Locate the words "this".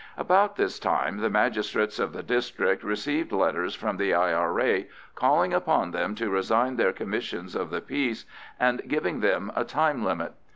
0.55-0.79